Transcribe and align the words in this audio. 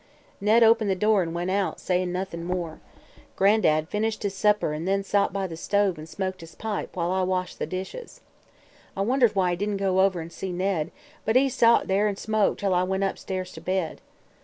"Ned 0.41 0.63
opened 0.63 0.89
the 0.89 0.95
door 0.95 1.21
an' 1.21 1.31
went 1.35 1.51
out, 1.51 1.79
sayin' 1.79 2.11
noth'n' 2.11 2.43
more. 2.43 2.79
Gran'dad 3.35 3.87
finished 3.87 4.23
his 4.23 4.33
supper 4.33 4.73
an' 4.73 4.85
then 4.85 5.03
sot 5.03 5.31
by 5.31 5.45
the 5.45 5.55
stove 5.55 5.99
an' 5.99 6.07
smoked 6.07 6.41
his 6.41 6.55
pipe 6.55 6.95
while 6.95 7.11
I 7.11 7.21
washed 7.21 7.59
the 7.59 7.67
dishes. 7.67 8.21
I 8.97 9.01
wondered 9.01 9.35
why 9.35 9.51
he 9.51 9.55
didn't 9.57 9.77
go 9.77 9.99
over 10.01 10.19
an' 10.19 10.31
see 10.31 10.51
Ned, 10.51 10.89
but 11.23 11.35
he 11.35 11.49
sot 11.49 11.85
there 11.85 12.07
an' 12.07 12.15
smoked 12.15 12.61
till 12.61 12.73
I 12.73 12.81
went 12.81 13.03
upstairs 13.03 13.51
to 13.51 13.61
bed. 13.61 14.01